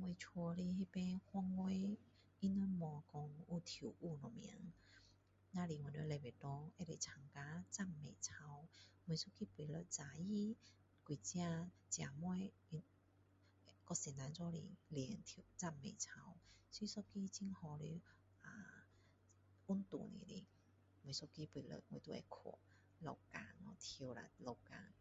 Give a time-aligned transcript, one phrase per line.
[0.00, 1.98] 我家的那边范围
[2.40, 4.72] 他们没有说有跳舞什么
[5.68, 8.64] 只是我们礼拜堂能够参加赞美操
[9.04, 10.12] 每个礼拜六早上
[11.04, 12.78] 和几个姐妹和
[13.84, 15.22] 老师一起练
[15.56, 16.38] 赞美操
[16.70, 17.02] 是一个
[17.34, 17.84] 很好的
[19.66, 20.68] 运动来的啊
[21.02, 22.58] 每一个拜六都会去跳
[23.02, 24.94] 呃流汗